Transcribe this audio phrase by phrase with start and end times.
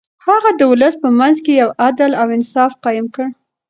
[0.27, 3.27] هغه د ولس په منځ کې يو عدل او انصاف قايم کړ.